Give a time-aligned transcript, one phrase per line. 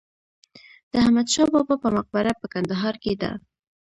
[0.91, 3.31] د احمدشاه بابا په مقبره په کندهار کې ده.